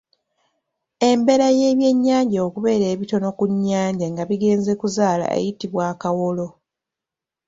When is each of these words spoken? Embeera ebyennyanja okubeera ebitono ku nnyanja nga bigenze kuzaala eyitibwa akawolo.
Embeera 1.09 1.47
ebyennyanja 1.71 2.39
okubeera 2.47 2.85
ebitono 2.93 3.27
ku 3.37 3.45
nnyanja 3.51 4.05
nga 4.11 4.23
bigenze 4.29 4.71
kuzaala 4.81 5.25
eyitibwa 5.37 5.83
akawolo. 5.91 6.47